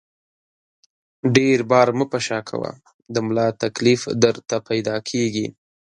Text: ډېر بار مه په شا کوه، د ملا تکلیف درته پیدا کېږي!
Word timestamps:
ډېر 1.35 1.59
بار 1.71 1.87
مه 1.97 2.05
په 2.11 2.19
شا 2.25 2.39
کوه، 2.49 2.71
د 3.13 3.15
ملا 3.25 3.47
تکلیف 3.63 4.01
درته 4.23 4.55
پیدا 4.69 4.95
کېږي! 5.09 5.47